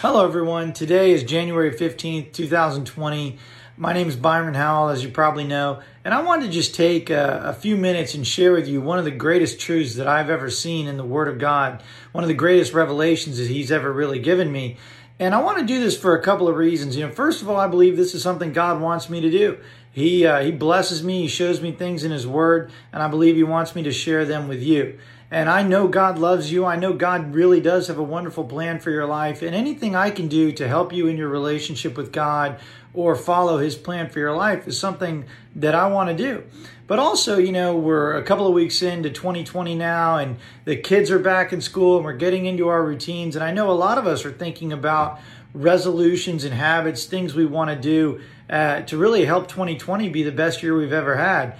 Hello, 0.00 0.26
everyone. 0.26 0.74
Today 0.74 1.12
is 1.12 1.24
January 1.24 1.70
15th, 1.70 2.30
2020. 2.34 3.38
My 3.78 3.94
name 3.94 4.08
is 4.08 4.14
Byron 4.14 4.52
Howell, 4.52 4.90
as 4.90 5.02
you 5.02 5.08
probably 5.08 5.44
know, 5.44 5.80
and 6.04 6.12
I 6.12 6.20
wanted 6.20 6.48
to 6.48 6.52
just 6.52 6.74
take 6.74 7.08
a, 7.08 7.40
a, 7.46 7.54
few 7.54 7.78
minutes 7.78 8.14
and 8.14 8.26
share 8.26 8.52
with 8.52 8.68
you 8.68 8.82
one 8.82 8.98
of 8.98 9.06
the 9.06 9.10
greatest 9.10 9.58
truths 9.58 9.94
that 9.94 10.06
I've 10.06 10.28
ever 10.28 10.50
seen 10.50 10.86
in 10.86 10.98
the 10.98 11.04
Word 11.04 11.28
of 11.28 11.38
God, 11.38 11.82
one 12.12 12.22
of 12.22 12.28
the 12.28 12.34
greatest 12.34 12.74
revelations 12.74 13.38
that 13.38 13.48
He's 13.48 13.72
ever 13.72 13.90
really 13.90 14.18
given 14.18 14.52
me. 14.52 14.76
And 15.18 15.34
I 15.34 15.40
want 15.40 15.60
to 15.60 15.64
do 15.64 15.80
this 15.80 15.98
for 15.98 16.14
a 16.14 16.22
couple 16.22 16.46
of 16.46 16.56
reasons. 16.56 16.94
You 16.94 17.06
know, 17.06 17.12
first 17.12 17.40
of 17.40 17.48
all, 17.48 17.56
I 17.56 17.66
believe 17.66 17.96
this 17.96 18.14
is 18.14 18.22
something 18.22 18.52
God 18.52 18.82
wants 18.82 19.08
me 19.08 19.22
to 19.22 19.30
do. 19.30 19.56
He 19.92 20.26
uh, 20.26 20.42
He 20.42 20.52
blesses 20.52 21.02
me, 21.02 21.22
He 21.22 21.28
shows 21.28 21.62
me 21.62 21.72
things 21.72 22.04
in 22.04 22.10
His 22.10 22.26
Word, 22.26 22.70
and 22.92 23.02
I 23.02 23.08
believe 23.08 23.36
He 23.36 23.44
wants 23.44 23.74
me 23.74 23.82
to 23.84 23.92
share 23.92 24.26
them 24.26 24.46
with 24.46 24.62
you. 24.62 24.98
And 25.30 25.48
I 25.50 25.62
know 25.62 25.88
God 25.88 26.18
loves 26.18 26.52
you. 26.52 26.64
I 26.64 26.76
know 26.76 26.92
God 26.92 27.34
really 27.34 27.60
does 27.60 27.88
have 27.88 27.98
a 27.98 28.02
wonderful 28.02 28.44
plan 28.44 28.78
for 28.78 28.90
your 28.90 29.06
life. 29.06 29.42
And 29.42 29.54
anything 29.54 29.96
I 29.96 30.10
can 30.10 30.28
do 30.28 30.52
to 30.52 30.68
help 30.68 30.92
you 30.92 31.08
in 31.08 31.16
your 31.16 31.28
relationship 31.28 31.96
with 31.96 32.12
God 32.12 32.60
or 32.94 33.16
follow 33.16 33.58
His 33.58 33.74
plan 33.74 34.08
for 34.08 34.20
your 34.20 34.34
life 34.34 34.68
is 34.68 34.78
something 34.78 35.24
that 35.56 35.74
I 35.74 35.88
want 35.88 36.10
to 36.10 36.16
do. 36.16 36.44
But 36.86 37.00
also, 37.00 37.38
you 37.38 37.50
know, 37.50 37.76
we're 37.76 38.16
a 38.16 38.22
couple 38.22 38.46
of 38.46 38.54
weeks 38.54 38.80
into 38.80 39.10
2020 39.10 39.74
now, 39.74 40.18
and 40.18 40.36
the 40.64 40.76
kids 40.76 41.10
are 41.10 41.18
back 41.18 41.52
in 41.52 41.60
school, 41.60 41.96
and 41.96 42.04
we're 42.04 42.12
getting 42.12 42.46
into 42.46 42.68
our 42.68 42.84
routines. 42.84 43.34
And 43.34 43.44
I 43.44 43.50
know 43.50 43.70
a 43.70 43.72
lot 43.72 43.98
of 43.98 44.06
us 44.06 44.24
are 44.24 44.30
thinking 44.30 44.72
about 44.72 45.18
resolutions 45.52 46.44
and 46.44 46.54
habits, 46.54 47.06
things 47.06 47.34
we 47.34 47.44
want 47.44 47.70
to 47.70 47.76
do 47.76 48.20
uh, 48.48 48.82
to 48.82 48.96
really 48.96 49.24
help 49.24 49.48
2020 49.48 50.08
be 50.10 50.22
the 50.22 50.30
best 50.30 50.62
year 50.62 50.76
we've 50.76 50.92
ever 50.92 51.16
had. 51.16 51.56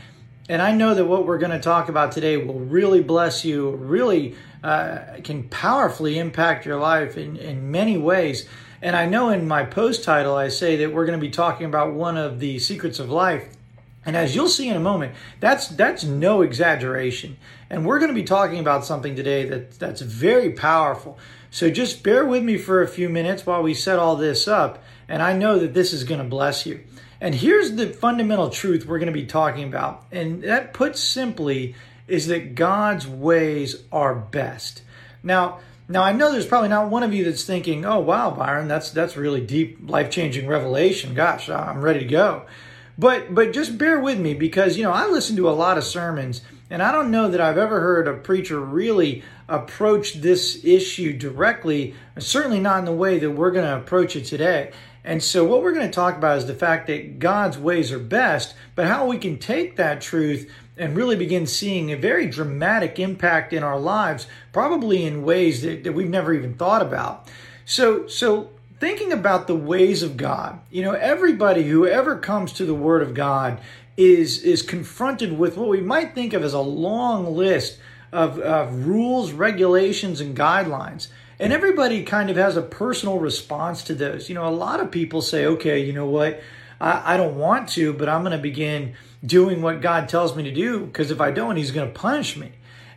And 0.48 0.62
I 0.62 0.72
know 0.72 0.94
that 0.94 1.06
what 1.06 1.26
we're 1.26 1.38
going 1.38 1.52
to 1.52 1.58
talk 1.58 1.88
about 1.88 2.12
today 2.12 2.36
will 2.36 2.60
really 2.60 3.02
bless 3.02 3.44
you, 3.44 3.70
really 3.70 4.36
uh, 4.62 4.98
can 5.24 5.48
powerfully 5.48 6.18
impact 6.18 6.66
your 6.66 6.78
life 6.78 7.16
in, 7.16 7.36
in 7.36 7.70
many 7.70 7.98
ways. 7.98 8.48
And 8.80 8.94
I 8.94 9.06
know 9.06 9.30
in 9.30 9.48
my 9.48 9.64
post 9.64 10.04
title, 10.04 10.36
I 10.36 10.48
say 10.48 10.76
that 10.76 10.92
we're 10.92 11.06
going 11.06 11.18
to 11.18 11.24
be 11.24 11.32
talking 11.32 11.66
about 11.66 11.94
one 11.94 12.16
of 12.16 12.38
the 12.38 12.58
secrets 12.58 12.98
of 13.00 13.10
life. 13.10 13.48
And 14.04 14.16
as 14.16 14.36
you'll 14.36 14.48
see 14.48 14.68
in 14.68 14.76
a 14.76 14.80
moment, 14.80 15.16
that's 15.40 15.66
that's 15.66 16.04
no 16.04 16.42
exaggeration. 16.42 17.36
And 17.68 17.84
we're 17.84 17.98
going 17.98 18.10
to 18.10 18.14
be 18.14 18.22
talking 18.22 18.60
about 18.60 18.84
something 18.84 19.16
today 19.16 19.48
that 19.48 19.72
that's 19.80 20.00
very 20.00 20.52
powerful. 20.52 21.18
So 21.50 21.70
just 21.70 22.04
bear 22.04 22.24
with 22.24 22.44
me 22.44 22.56
for 22.56 22.82
a 22.82 22.88
few 22.88 23.08
minutes 23.08 23.44
while 23.46 23.62
we 23.62 23.74
set 23.74 23.98
all 23.98 24.14
this 24.14 24.46
up, 24.46 24.82
and 25.08 25.22
I 25.22 25.32
know 25.32 25.58
that 25.58 25.74
this 25.74 25.92
is 25.92 26.04
going 26.04 26.20
to 26.20 26.28
bless 26.28 26.66
you. 26.66 26.84
And 27.20 27.34
here's 27.34 27.72
the 27.72 27.88
fundamental 27.88 28.50
truth 28.50 28.86
we're 28.86 28.98
going 28.98 29.06
to 29.06 29.12
be 29.12 29.26
talking 29.26 29.64
about. 29.64 30.04
And 30.12 30.42
that 30.42 30.74
put 30.74 30.96
simply 30.96 31.74
is 32.06 32.26
that 32.28 32.54
God's 32.54 33.06
ways 33.06 33.82
are 33.90 34.14
best. 34.14 34.82
Now, 35.22 35.60
now 35.88 36.02
I 36.02 36.12
know 36.12 36.30
there's 36.30 36.46
probably 36.46 36.68
not 36.68 36.90
one 36.90 37.02
of 37.02 37.14
you 37.14 37.24
that's 37.24 37.44
thinking, 37.44 37.84
"Oh, 37.84 38.00
wow, 38.00 38.30
Byron, 38.30 38.68
that's 38.68 38.90
that's 38.90 39.16
really 39.16 39.40
deep, 39.40 39.78
life-changing 39.82 40.46
revelation. 40.46 41.14
Gosh, 41.14 41.48
I'm 41.48 41.80
ready 41.80 42.00
to 42.00 42.06
go." 42.06 42.46
But 42.98 43.34
but 43.34 43.52
just 43.52 43.78
bear 43.78 44.00
with 44.00 44.18
me 44.18 44.34
because 44.34 44.76
you 44.76 44.84
know, 44.84 44.92
I 44.92 45.06
listen 45.06 45.36
to 45.36 45.48
a 45.48 45.52
lot 45.52 45.78
of 45.78 45.84
sermons 45.84 46.42
and 46.68 46.82
I 46.82 46.90
don't 46.92 47.10
know 47.10 47.28
that 47.28 47.40
I've 47.40 47.58
ever 47.58 47.80
heard 47.80 48.08
a 48.08 48.14
preacher 48.14 48.58
really 48.58 49.22
approach 49.48 50.14
this 50.14 50.64
issue 50.64 51.12
directly, 51.16 51.94
certainly 52.18 52.58
not 52.58 52.80
in 52.80 52.84
the 52.84 52.92
way 52.92 53.18
that 53.18 53.30
we're 53.30 53.52
going 53.52 53.64
to 53.64 53.76
approach 53.76 54.16
it 54.16 54.24
today. 54.24 54.72
And 55.06 55.22
so, 55.22 55.44
what 55.44 55.62
we're 55.62 55.72
going 55.72 55.86
to 55.86 55.94
talk 55.94 56.16
about 56.16 56.38
is 56.38 56.46
the 56.46 56.54
fact 56.54 56.88
that 56.88 57.20
God's 57.20 57.56
ways 57.56 57.92
are 57.92 57.98
best, 58.00 58.54
but 58.74 58.88
how 58.88 59.06
we 59.06 59.18
can 59.18 59.38
take 59.38 59.76
that 59.76 60.00
truth 60.00 60.50
and 60.76 60.96
really 60.96 61.14
begin 61.14 61.46
seeing 61.46 61.92
a 61.92 61.96
very 61.96 62.26
dramatic 62.26 62.98
impact 62.98 63.52
in 63.52 63.62
our 63.62 63.78
lives, 63.78 64.26
probably 64.52 65.04
in 65.04 65.22
ways 65.22 65.62
that, 65.62 65.84
that 65.84 65.92
we've 65.92 66.10
never 66.10 66.34
even 66.34 66.54
thought 66.54 66.82
about. 66.82 67.28
So, 67.64 68.08
so 68.08 68.50
thinking 68.80 69.12
about 69.12 69.46
the 69.46 69.54
ways 69.54 70.02
of 70.02 70.16
God, 70.16 70.58
you 70.72 70.82
know, 70.82 70.92
everybody 70.92 71.62
who 71.62 71.86
ever 71.86 72.18
comes 72.18 72.52
to 72.54 72.66
the 72.66 72.74
Word 72.74 73.00
of 73.00 73.14
God 73.14 73.60
is 73.96 74.42
is 74.42 74.60
confronted 74.60 75.38
with 75.38 75.56
what 75.56 75.68
we 75.68 75.80
might 75.80 76.16
think 76.16 76.32
of 76.32 76.42
as 76.42 76.52
a 76.52 76.60
long 76.60 77.36
list 77.36 77.78
of, 78.12 78.40
of 78.40 78.86
rules, 78.86 79.30
regulations, 79.30 80.20
and 80.20 80.36
guidelines. 80.36 81.06
And 81.38 81.52
everybody 81.52 82.02
kind 82.02 82.30
of 82.30 82.36
has 82.36 82.56
a 82.56 82.62
personal 82.62 83.18
response 83.18 83.82
to 83.84 83.94
those. 83.94 84.28
You 84.28 84.34
know, 84.34 84.48
a 84.48 84.50
lot 84.50 84.80
of 84.80 84.90
people 84.90 85.20
say, 85.20 85.44
okay, 85.46 85.84
you 85.84 85.92
know 85.92 86.06
what? 86.06 86.40
I, 86.80 87.14
I 87.14 87.16
don't 87.16 87.36
want 87.36 87.68
to, 87.70 87.92
but 87.92 88.08
I'm 88.08 88.22
going 88.22 88.36
to 88.36 88.42
begin 88.42 88.94
doing 89.24 89.62
what 89.62 89.80
God 89.80 90.08
tells 90.08 90.36
me 90.36 90.42
to 90.44 90.52
do 90.52 90.86
because 90.86 91.10
if 91.10 91.20
I 91.20 91.30
don't, 91.30 91.56
He's 91.56 91.72
going 91.72 91.88
to 91.88 91.98
punish 91.98 92.36
me. 92.36 92.52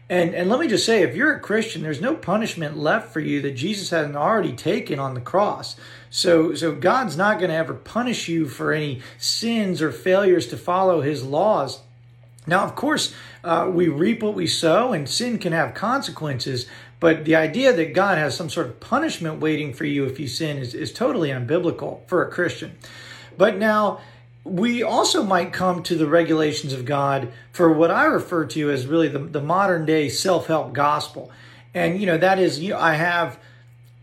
And, 0.10 0.34
and 0.34 0.50
let 0.50 0.60
me 0.60 0.68
just 0.68 0.88
say, 0.88 1.04
if 1.04 1.16
you're 1.16 1.36
a 1.36 1.40
Christian, 1.40 1.84
there's 1.84 2.02
no 2.02 2.16
punishment 2.16 2.76
left 2.76 3.14
for 3.14 3.20
you 3.20 3.42
that 3.42 3.52
Jesus 3.52 3.92
hasn't 3.92 4.16
already 4.16 4.54
taken 4.54 5.00
on 5.00 5.14
the 5.14 5.22
cross. 5.22 5.76
So, 6.10 6.56
so 6.56 6.74
God's 6.74 7.16
not 7.16 7.38
going 7.38 7.52
to 7.52 7.56
ever 7.56 7.76
punish 7.76 8.28
you 8.28 8.48
for 8.48 8.74
any 8.74 9.02
sins 9.20 9.84
or 9.84 9.92
failures 9.92 10.48
to 10.48 10.58
follow 10.58 11.02
His 11.02 11.24
laws. 11.24 11.82
Now, 12.48 12.64
of 12.64 12.76
course, 12.76 13.14
uh, 13.44 13.70
we 13.72 13.88
reap 13.88 14.24
what 14.24 14.34
we 14.34 14.48
sow, 14.48 14.94
and 14.94 15.08
sin 15.08 15.38
can 15.38 15.54
have 15.54 15.76
consequences. 15.76 16.66
But 17.00 17.26
the 17.26 17.36
idea 17.36 17.72
that 17.74 17.94
God 17.94 18.18
has 18.18 18.36
some 18.36 18.50
sort 18.50 18.68
of 18.68 18.80
punishment 18.80 19.40
waiting 19.40 19.74
for 19.74 19.86
you 19.86 20.06
if 20.06 20.20
you 20.20 20.28
sin 20.28 20.58
is, 20.58 20.74
is 20.74 20.92
totally 20.92 21.30
unbiblical 21.30 22.06
for 22.08 22.26
a 22.26 22.32
Christian. 22.32 22.78
But 23.38 23.58
now, 23.58 24.02
we 24.44 24.84
also 24.84 25.24
might 25.24 25.54
come 25.54 25.84
to 25.84 25.96
the 25.96 26.08
regulations 26.08 26.74
of 26.74 26.86
God 26.86 27.32
for 27.52 27.72
what 27.72 27.92
I 27.92 28.06
refer 28.06 28.46
to 28.46 28.72
as 28.72 28.88
really 28.88 29.08
the, 29.08 29.20
the 29.20 29.42
modern 29.42 29.86
day 29.86 30.10
self 30.10 30.48
help 30.48 30.74
gospel. 30.74 31.32
And, 31.74 32.00
you 32.00 32.06
know, 32.06 32.18
that 32.18 32.40
is, 32.40 32.60
you 32.60 32.70
know, 32.70 32.80
I 32.80 32.94
have 32.94 33.40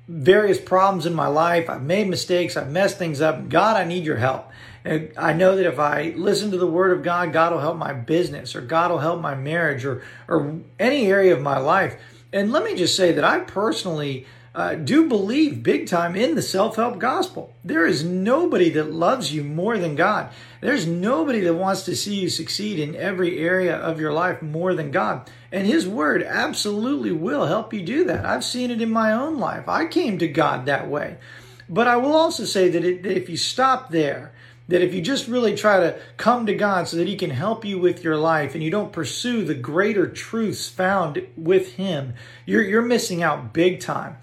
various 0.08 0.60
problems 0.60 1.04
in 1.04 1.14
my 1.14 1.26
life. 1.26 1.68
I've 1.68 1.82
made 1.82 2.08
mistakes. 2.08 2.56
I've 2.56 2.70
messed 2.70 2.98
things 2.98 3.20
up. 3.20 3.48
God, 3.48 3.76
I 3.76 3.84
need 3.84 4.04
your 4.04 4.16
help. 4.16 4.50
And 4.84 5.10
I 5.16 5.32
know 5.32 5.56
that 5.56 5.66
if 5.66 5.80
I 5.80 6.14
listen 6.16 6.52
to 6.52 6.58
the 6.58 6.66
word 6.66 6.96
of 6.96 7.02
God, 7.02 7.32
God 7.32 7.52
will 7.52 7.60
help 7.60 7.76
my 7.76 7.92
business 7.92 8.54
or 8.54 8.60
God 8.60 8.92
will 8.92 9.00
help 9.00 9.20
my 9.20 9.34
marriage 9.34 9.84
or, 9.84 10.02
or 10.28 10.60
any 10.78 11.06
area 11.08 11.34
of 11.34 11.42
my 11.42 11.58
life. 11.58 12.00
And 12.32 12.52
let 12.52 12.64
me 12.64 12.74
just 12.74 12.96
say 12.96 13.12
that 13.12 13.24
I 13.24 13.40
personally 13.40 14.26
uh, 14.56 14.74
do 14.74 15.06
believe 15.06 15.62
big 15.62 15.86
time 15.86 16.16
in 16.16 16.34
the 16.34 16.42
self 16.42 16.76
help 16.76 16.98
gospel. 16.98 17.52
There 17.62 17.86
is 17.86 18.02
nobody 18.02 18.70
that 18.70 18.90
loves 18.90 19.32
you 19.32 19.44
more 19.44 19.76
than 19.76 19.96
God. 19.96 20.30
There's 20.62 20.86
nobody 20.86 21.40
that 21.40 21.54
wants 21.54 21.82
to 21.84 21.94
see 21.94 22.14
you 22.14 22.30
succeed 22.30 22.78
in 22.78 22.96
every 22.96 23.38
area 23.38 23.76
of 23.76 24.00
your 24.00 24.14
life 24.14 24.40
more 24.40 24.74
than 24.74 24.90
God. 24.90 25.30
And 25.52 25.66
His 25.66 25.86
Word 25.86 26.22
absolutely 26.22 27.12
will 27.12 27.46
help 27.46 27.74
you 27.74 27.82
do 27.82 28.04
that. 28.04 28.24
I've 28.24 28.44
seen 28.44 28.70
it 28.70 28.80
in 28.80 28.90
my 28.90 29.12
own 29.12 29.38
life. 29.38 29.68
I 29.68 29.84
came 29.84 30.18
to 30.18 30.26
God 30.26 30.64
that 30.64 30.88
way. 30.88 31.18
But 31.68 31.86
I 31.86 31.96
will 31.96 32.14
also 32.14 32.44
say 32.44 32.70
that, 32.70 32.84
it, 32.84 33.02
that 33.02 33.16
if 33.16 33.28
you 33.28 33.36
stop 33.36 33.90
there, 33.90 34.32
that 34.68 34.82
if 34.82 34.92
you 34.92 35.00
just 35.00 35.28
really 35.28 35.54
try 35.54 35.78
to 35.78 35.98
come 36.16 36.46
to 36.46 36.54
God 36.54 36.88
so 36.88 36.96
that 36.96 37.08
He 37.08 37.16
can 37.16 37.30
help 37.30 37.64
you 37.64 37.78
with 37.78 38.02
your 38.02 38.16
life 38.16 38.54
and 38.54 38.62
you 38.62 38.70
don't 38.70 38.92
pursue 38.92 39.44
the 39.44 39.54
greater 39.54 40.08
truths 40.08 40.68
found 40.68 41.26
with 41.36 41.74
Him, 41.74 42.14
you're, 42.44 42.62
you're 42.62 42.82
missing 42.82 43.22
out 43.22 43.52
big 43.52 43.80
time. 43.80 44.16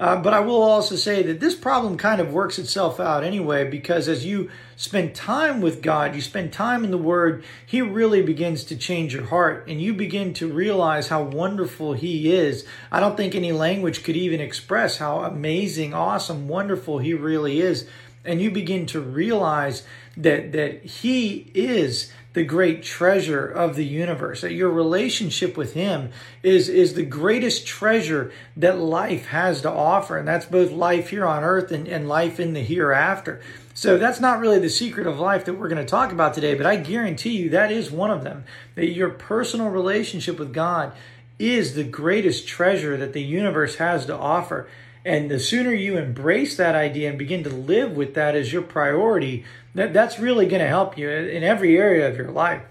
Uh, 0.00 0.16
but 0.16 0.32
I 0.32 0.40
will 0.40 0.62
also 0.62 0.96
say 0.96 1.22
that 1.24 1.40
this 1.40 1.54
problem 1.54 1.98
kind 1.98 2.22
of 2.22 2.32
works 2.32 2.58
itself 2.58 2.98
out 2.98 3.22
anyway, 3.22 3.68
because 3.68 4.08
as 4.08 4.24
you 4.24 4.50
spend 4.74 5.14
time 5.14 5.60
with 5.60 5.82
God, 5.82 6.14
you 6.14 6.22
spend 6.22 6.54
time 6.54 6.84
in 6.84 6.90
the 6.90 6.96
Word, 6.96 7.44
He 7.66 7.82
really 7.82 8.22
begins 8.22 8.64
to 8.64 8.76
change 8.76 9.12
your 9.12 9.26
heart 9.26 9.68
and 9.68 9.78
you 9.78 9.92
begin 9.92 10.32
to 10.34 10.50
realize 10.50 11.08
how 11.08 11.22
wonderful 11.24 11.92
He 11.92 12.32
is. 12.32 12.64
I 12.90 12.98
don't 12.98 13.14
think 13.14 13.34
any 13.34 13.52
language 13.52 14.02
could 14.02 14.16
even 14.16 14.40
express 14.40 14.96
how 14.96 15.18
amazing, 15.18 15.92
awesome, 15.92 16.48
wonderful 16.48 16.96
He 16.98 17.12
really 17.12 17.60
is 17.60 17.86
and 18.24 18.40
you 18.40 18.50
begin 18.50 18.86
to 18.86 19.00
realize 19.00 19.82
that 20.16 20.52
that 20.52 20.84
he 20.84 21.50
is 21.54 22.12
the 22.32 22.44
great 22.44 22.82
treasure 22.82 23.46
of 23.46 23.74
the 23.74 23.84
universe 23.84 24.42
that 24.42 24.52
your 24.52 24.70
relationship 24.70 25.56
with 25.56 25.74
him 25.74 26.10
is 26.42 26.68
is 26.68 26.94
the 26.94 27.04
greatest 27.04 27.66
treasure 27.66 28.30
that 28.56 28.78
life 28.78 29.26
has 29.26 29.62
to 29.62 29.70
offer 29.70 30.16
and 30.16 30.28
that's 30.28 30.46
both 30.46 30.70
life 30.70 31.08
here 31.10 31.26
on 31.26 31.42
earth 31.42 31.72
and, 31.72 31.88
and 31.88 32.08
life 32.08 32.38
in 32.38 32.52
the 32.52 32.60
hereafter. 32.60 33.40
So 33.72 33.96
that's 33.96 34.20
not 34.20 34.40
really 34.40 34.58
the 34.58 34.68
secret 34.68 35.06
of 35.06 35.18
life 35.18 35.46
that 35.46 35.54
we're 35.54 35.68
going 35.68 35.84
to 35.84 35.90
talk 35.90 36.12
about 36.12 36.34
today 36.34 36.54
but 36.54 36.66
i 36.66 36.76
guarantee 36.76 37.36
you 37.36 37.50
that 37.50 37.72
is 37.72 37.90
one 37.90 38.10
of 38.10 38.24
them 38.24 38.44
that 38.74 38.90
your 38.90 39.10
personal 39.10 39.68
relationship 39.68 40.38
with 40.38 40.52
god 40.52 40.92
is 41.38 41.74
the 41.74 41.84
greatest 41.84 42.46
treasure 42.46 42.98
that 42.98 43.14
the 43.14 43.22
universe 43.22 43.76
has 43.76 44.04
to 44.04 44.14
offer 44.14 44.68
and 45.04 45.30
the 45.30 45.40
sooner 45.40 45.72
you 45.72 45.96
embrace 45.96 46.56
that 46.56 46.74
idea 46.74 47.08
and 47.08 47.18
begin 47.18 47.42
to 47.44 47.50
live 47.50 47.92
with 47.96 48.14
that 48.14 48.34
as 48.34 48.52
your 48.52 48.62
priority, 48.62 49.44
that, 49.74 49.92
that's 49.92 50.18
really 50.18 50.46
going 50.46 50.60
to 50.60 50.68
help 50.68 50.98
you 50.98 51.08
in 51.10 51.42
every 51.42 51.78
area 51.78 52.08
of 52.08 52.16
your 52.16 52.30
life. 52.30 52.62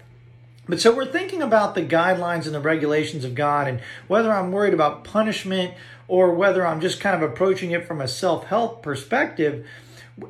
But 0.68 0.80
so 0.80 0.94
we're 0.94 1.10
thinking 1.10 1.42
about 1.42 1.74
the 1.74 1.82
guidelines 1.82 2.46
and 2.46 2.54
the 2.54 2.60
regulations 2.60 3.24
of 3.24 3.34
God 3.34 3.66
and 3.66 3.80
whether 4.06 4.32
I'm 4.32 4.52
worried 4.52 4.74
about 4.74 5.02
punishment 5.02 5.74
or 6.06 6.32
whether 6.32 6.64
I'm 6.64 6.80
just 6.80 7.00
kind 7.00 7.20
of 7.20 7.28
approaching 7.28 7.72
it 7.72 7.86
from 7.86 8.00
a 8.00 8.06
self 8.06 8.44
help 8.46 8.82
perspective. 8.82 9.66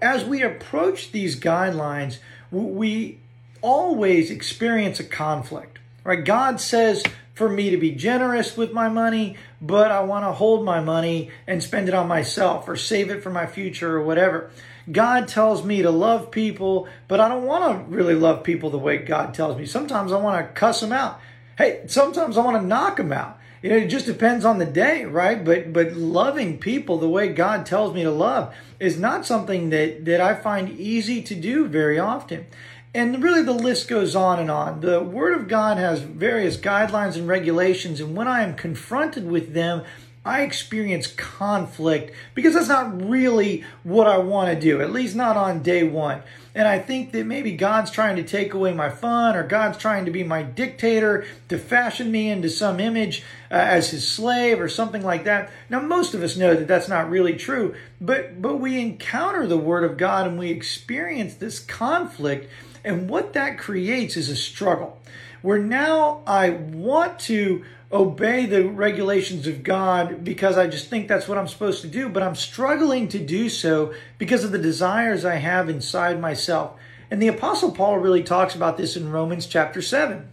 As 0.01 0.25
we 0.25 0.43
approach 0.43 1.13
these 1.13 1.39
guidelines, 1.39 2.19
we 2.51 3.19
always 3.61 4.31
experience 4.31 5.01
a 5.01 5.05
conflict, 5.05 5.79
right? 6.05 6.25
God 6.25 6.61
says 6.61 7.03
for 7.41 7.49
me 7.49 7.71
to 7.71 7.79
be 7.79 7.91
generous 7.93 8.55
with 8.55 8.71
my 8.71 8.91
money, 8.91 9.35
but 9.63 9.91
I 9.91 10.03
want 10.03 10.27
to 10.27 10.33
hold 10.33 10.63
my 10.63 10.79
money 10.79 11.31
and 11.47 11.63
spend 11.63 11.89
it 11.89 11.95
on 11.95 12.07
myself 12.07 12.69
or 12.69 12.77
save 12.77 13.09
it 13.09 13.23
for 13.23 13.31
my 13.31 13.47
future 13.47 13.97
or 13.97 14.05
whatever. 14.05 14.51
God 14.93 15.27
tells 15.27 15.65
me 15.65 15.81
to 15.81 15.91
love 15.91 16.31
people, 16.31 16.87
but 17.09 17.19
I 17.19 17.31
don't 17.31 17.47
want 17.47 17.65
to 17.65 17.97
really 17.97 18.15
love 18.15 18.45
people 18.45 18.69
the 18.69 18.77
way 18.77 18.99
God 18.99 19.33
tells 19.33 19.57
me. 19.57 19.65
Sometimes 19.65 20.13
I 20.13 20.19
want 20.19 20.47
to 20.47 20.53
cuss 20.53 20.83
them 20.83 20.93
out. 20.93 21.19
Hey, 21.57 21.81
sometimes 21.87 22.37
I 22.37 22.45
want 22.45 22.61
to 22.61 22.67
knock 22.67 22.99
them 22.99 23.11
out. 23.11 23.39
You 23.63 23.71
know, 23.71 23.77
it 23.77 23.87
just 23.87 24.05
depends 24.05 24.45
on 24.45 24.59
the 24.59 24.67
day, 24.67 25.07
right? 25.07 25.43
But 25.43 25.73
but 25.73 25.95
loving 25.95 26.59
people 26.59 26.99
the 26.99 27.09
way 27.09 27.29
God 27.29 27.65
tells 27.65 27.95
me 27.95 28.03
to 28.03 28.11
love 28.11 28.55
is 28.79 28.99
not 28.99 29.25
something 29.25 29.71
that 29.71 30.05
that 30.05 30.21
I 30.21 30.35
find 30.35 30.79
easy 30.79 31.23
to 31.23 31.35
do 31.35 31.67
very 31.69 31.99
often. 31.99 32.47
And 32.93 33.23
really, 33.23 33.43
the 33.43 33.53
list 33.53 33.87
goes 33.89 34.17
on 34.17 34.41
and 34.41 34.51
on. 34.51 34.81
The 34.81 35.01
Word 35.01 35.35
of 35.35 35.47
God 35.47 35.77
has 35.79 36.01
various 36.01 36.57
guidelines 36.57 37.17
and 37.17 37.29
regulations, 37.29 38.01
and 38.01 38.17
when 38.17 38.27
I 38.27 38.43
am 38.43 38.57
confronted 38.57 39.31
with 39.31 39.55
them, 39.55 39.85
I 40.25 40.43
experience 40.43 41.07
conflict 41.07 42.15
because 42.35 42.53
that's 42.53 42.69
not 42.69 43.09
really 43.09 43.65
what 43.85 44.07
I 44.07 44.19
want 44.19 44.53
to 44.53 44.61
do, 44.61 44.83
at 44.83 44.93
least 44.93 45.17
not 45.17 45.37
on 45.37 45.63
day 45.63 45.83
one. 45.83 46.23
And 46.55 46.67
I 46.69 46.79
think 46.79 47.13
that 47.13 47.25
maybe 47.25 47.53
God's 47.53 47.91
trying 47.91 48.17
to 48.17 48.23
take 48.23 48.53
away 48.53 48.75
my 48.75 48.91
fun 48.91 49.37
or 49.37 49.45
God's 49.45 49.79
trying 49.79 50.05
to 50.05 50.11
be 50.11 50.25
my 50.25 50.43
dictator 50.43 51.25
to 51.49 51.59
fashion 51.59 52.11
me 52.11 52.29
into 52.29 52.51
some 52.51 52.81
image 52.81 53.23
uh, 53.51 53.55
as 53.55 53.91
his 53.91 54.07
slave 54.07 54.61
or 54.61 54.69
something 54.69 55.03
like 55.03 55.25
that. 55.25 55.51
Now, 55.71 55.81
most 55.81 56.13
of 56.13 56.23
us 56.23 56.37
know 56.37 56.55
that 56.55 56.69
that's 56.69 56.89
not 56.89 57.09
really 57.09 57.37
true, 57.37 57.75
but, 58.01 58.43
but 58.43 58.57
we 58.57 58.81
encounter 58.81 59.47
the 59.47 59.57
Word 59.57 59.85
of 59.85 59.97
God 59.97 60.27
and 60.27 60.39
we 60.39 60.51
experience 60.51 61.35
this 61.35 61.61
conflict. 61.61 62.51
And 62.85 63.09
what 63.09 63.33
that 63.35 63.59
creates 63.59 64.17
is 64.17 64.29
a 64.29 64.37
struggle 64.37 65.01
where 65.43 65.59
now 65.59 66.23
I 66.27 66.51
want 66.51 67.19
to 67.21 67.65
obey 67.93 68.47
the 68.47 68.69
regulations 68.69 69.47
of 69.47 69.63
God 69.63 70.23
because 70.23 70.57
I 70.57 70.67
just 70.67 70.89
think 70.89 71.09
that's 71.09 71.27
what 71.27 71.39
I'm 71.39 71.49
supposed 71.49 71.83
to 71.83 71.89
do, 71.89 72.09
but 72.09 72.23
I'm 72.23 72.37
struggling 72.37 73.09
to 73.09 73.19
do 73.19 73.49
so 73.49 73.93
because 74.19 74.45
of 74.45 74.53
the 74.53 74.59
desires 74.59 75.25
I 75.25 75.37
have 75.37 75.69
inside 75.69 76.21
myself. 76.21 76.73
And 77.11 77.21
the 77.21 77.29
Apostle 77.29 77.73
Paul 77.73 77.99
really 77.99 78.23
talks 78.23 78.55
about 78.55 78.77
this 78.77 78.97
in 78.97 79.11
Romans 79.11 79.47
chapter 79.47 79.83
7. 79.83 80.29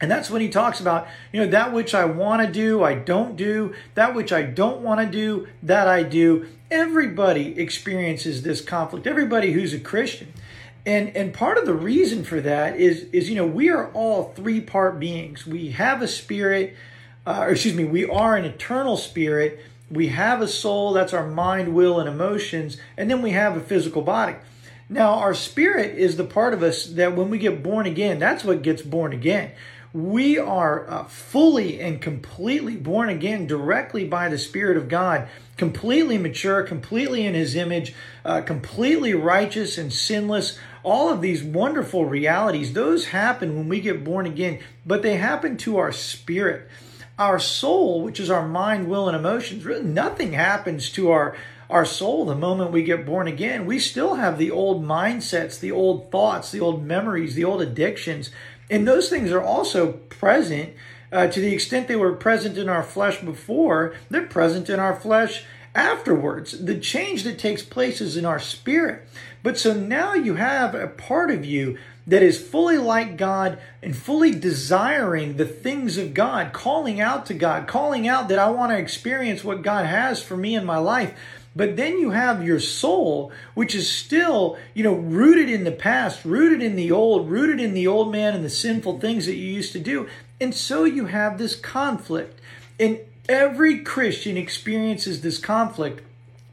And 0.00 0.10
that's 0.10 0.30
when 0.30 0.42
he 0.42 0.48
talks 0.48 0.80
about, 0.80 1.08
you 1.32 1.40
know, 1.40 1.50
that 1.50 1.72
which 1.72 1.94
I 1.94 2.04
want 2.04 2.46
to 2.46 2.52
do, 2.52 2.84
I 2.84 2.94
don't 2.94 3.36
do. 3.36 3.74
That 3.94 4.14
which 4.14 4.32
I 4.32 4.42
don't 4.42 4.82
want 4.82 5.00
to 5.00 5.06
do, 5.06 5.48
that 5.62 5.88
I 5.88 6.02
do. 6.02 6.46
Everybody 6.70 7.58
experiences 7.58 8.42
this 8.42 8.60
conflict. 8.60 9.06
Everybody 9.06 9.52
who's 9.52 9.72
a 9.72 9.80
Christian. 9.80 10.32
And 10.88 11.14
and 11.14 11.34
part 11.34 11.58
of 11.58 11.66
the 11.66 11.74
reason 11.74 12.24
for 12.24 12.40
that 12.40 12.76
is 12.76 13.02
is 13.12 13.28
you 13.28 13.36
know, 13.36 13.46
we 13.46 13.68
are 13.68 13.92
all 13.92 14.32
three-part 14.34 14.98
beings. 14.98 15.46
We 15.46 15.72
have 15.72 16.00
a 16.00 16.08
spirit, 16.08 16.74
uh, 17.26 17.40
or 17.42 17.50
excuse 17.50 17.74
me, 17.74 17.84
we 17.84 18.06
are 18.06 18.36
an 18.36 18.46
eternal 18.46 18.96
spirit. 18.96 19.60
We 19.90 20.08
have 20.08 20.40
a 20.40 20.48
soul, 20.48 20.94
that's 20.94 21.12
our 21.12 21.26
mind, 21.26 21.74
will, 21.74 22.00
and 22.00 22.08
emotions, 22.08 22.78
and 22.96 23.10
then 23.10 23.20
we 23.20 23.32
have 23.32 23.54
a 23.54 23.60
physical 23.60 24.00
body. 24.00 24.36
Now, 24.88 25.14
our 25.14 25.34
spirit 25.34 25.98
is 25.98 26.16
the 26.16 26.24
part 26.24 26.54
of 26.54 26.62
us 26.62 26.86
that 26.86 27.14
when 27.14 27.28
we 27.28 27.36
get 27.36 27.62
born 27.62 27.84
again, 27.84 28.18
that's 28.18 28.42
what 28.42 28.62
gets 28.62 28.80
born 28.80 29.12
again. 29.12 29.52
We 29.92 30.38
are 30.38 30.88
uh, 30.88 31.04
fully 31.04 31.80
and 31.80 32.00
completely 32.00 32.76
born 32.76 33.08
again 33.08 33.46
directly 33.46 34.04
by 34.04 34.28
the 34.28 34.38
Spirit 34.38 34.76
of 34.76 34.88
God, 34.88 35.28
completely 35.56 36.18
mature, 36.18 36.62
completely 36.62 37.24
in 37.26 37.34
His 37.34 37.56
image, 37.56 37.94
uh, 38.24 38.42
completely 38.42 39.14
righteous 39.14 39.78
and 39.78 39.92
sinless. 39.92 40.58
All 40.82 41.10
of 41.10 41.20
these 41.20 41.42
wonderful 41.42 42.04
realities, 42.04 42.72
those 42.72 43.06
happen 43.06 43.56
when 43.56 43.68
we 43.68 43.80
get 43.80 44.04
born 44.04 44.26
again, 44.26 44.60
but 44.86 45.02
they 45.02 45.16
happen 45.16 45.56
to 45.58 45.78
our 45.78 45.92
spirit 45.92 46.68
our 47.18 47.38
soul, 47.40 48.02
which 48.02 48.20
is 48.20 48.30
our 48.30 48.46
mind, 48.46 48.88
will, 48.88 49.08
and 49.08 49.16
emotions, 49.16 49.64
really 49.64 49.82
nothing 49.82 50.32
happens 50.32 50.90
to 50.90 51.10
our 51.10 51.36
our 51.70 51.84
soul 51.84 52.24
the 52.24 52.34
moment 52.34 52.70
we 52.70 52.82
get 52.82 53.04
born 53.04 53.28
again. 53.28 53.66
We 53.66 53.78
still 53.78 54.14
have 54.14 54.38
the 54.38 54.50
old 54.50 54.82
mindsets, 54.82 55.60
the 55.60 55.70
old 55.70 56.10
thoughts, 56.10 56.50
the 56.50 56.60
old 56.60 56.82
memories, 56.82 57.34
the 57.34 57.44
old 57.44 57.60
addictions, 57.60 58.30
and 58.70 58.88
those 58.88 59.10
things 59.10 59.30
are 59.30 59.42
also 59.42 59.92
present. 59.92 60.74
Uh, 61.10 61.26
to 61.26 61.40
the 61.40 61.52
extent 61.52 61.88
they 61.88 61.96
were 61.96 62.14
present 62.14 62.56
in 62.56 62.68
our 62.68 62.82
flesh 62.82 63.20
before, 63.20 63.94
they're 64.10 64.26
present 64.26 64.70
in 64.70 64.78
our 64.78 64.94
flesh 64.94 65.44
afterwards. 65.74 66.64
The 66.64 66.78
change 66.78 67.24
that 67.24 67.38
takes 67.38 67.62
place 67.62 68.00
is 68.00 68.16
in 68.16 68.24
our 68.24 68.38
spirit. 68.38 69.06
But 69.42 69.58
so 69.58 69.72
now 69.72 70.14
you 70.14 70.34
have 70.34 70.74
a 70.74 70.88
part 70.88 71.30
of 71.30 71.44
you 71.44 71.78
that 72.06 72.22
is 72.22 72.40
fully 72.40 72.78
like 72.78 73.16
God 73.16 73.58
and 73.82 73.94
fully 73.94 74.30
desiring 74.32 75.36
the 75.36 75.44
things 75.44 75.98
of 75.98 76.14
God, 76.14 76.52
calling 76.52 77.00
out 77.00 77.26
to 77.26 77.34
God, 77.34 77.66
calling 77.66 78.08
out 78.08 78.28
that 78.28 78.38
I 78.38 78.50
want 78.50 78.72
to 78.72 78.78
experience 78.78 79.44
what 79.44 79.62
God 79.62 79.84
has 79.84 80.22
for 80.22 80.36
me 80.36 80.54
in 80.54 80.64
my 80.64 80.78
life. 80.78 81.14
But 81.54 81.76
then 81.76 81.98
you 81.98 82.10
have 82.10 82.44
your 82.44 82.60
soul, 82.60 83.32
which 83.54 83.74
is 83.74 83.90
still, 83.90 84.56
you 84.74 84.84
know, 84.84 84.94
rooted 84.94 85.50
in 85.50 85.64
the 85.64 85.72
past, 85.72 86.24
rooted 86.24 86.62
in 86.62 86.76
the 86.76 86.92
old, 86.92 87.28
rooted 87.28 87.60
in 87.60 87.74
the 87.74 87.86
old 87.86 88.12
man 88.12 88.34
and 88.34 88.44
the 88.44 88.50
sinful 88.50 89.00
things 89.00 89.26
that 89.26 89.34
you 89.34 89.52
used 89.52 89.72
to 89.72 89.80
do. 89.80 90.08
And 90.40 90.54
so 90.54 90.84
you 90.84 91.06
have 91.06 91.36
this 91.36 91.56
conflict. 91.56 92.40
And 92.78 93.00
every 93.28 93.80
Christian 93.80 94.36
experiences 94.36 95.20
this 95.20 95.38
conflict. 95.38 96.02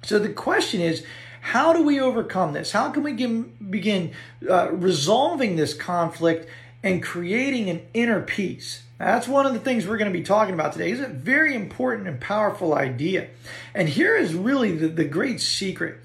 So 0.03 0.19
the 0.19 0.29
question 0.29 0.81
is, 0.81 1.05
how 1.45 1.73
do 1.73 1.83
we 1.83 1.99
overcome 1.99 2.53
this? 2.53 2.71
How 2.71 2.89
can 2.89 3.03
we 3.03 3.13
begin 3.13 4.13
uh, 4.49 4.71
resolving 4.71 5.57
this 5.57 5.75
conflict 5.75 6.49
and 6.81 7.03
creating 7.03 7.69
an 7.69 7.83
inner 7.93 8.19
peace? 8.19 8.81
That's 8.97 9.27
one 9.27 9.45
of 9.45 9.53
the 9.53 9.59
things 9.59 9.85
we're 9.85 9.99
going 9.99 10.11
to 10.11 10.17
be 10.17 10.25
talking 10.25 10.55
about 10.55 10.73
today. 10.73 10.89
It's 10.89 11.01
a 11.01 11.07
very 11.07 11.53
important 11.53 12.07
and 12.07 12.19
powerful 12.19 12.73
idea. 12.73 13.27
And 13.75 13.87
here 13.87 14.17
is 14.17 14.33
really 14.33 14.75
the, 14.75 14.87
the 14.87 15.05
great 15.05 15.39
secret. 15.39 15.99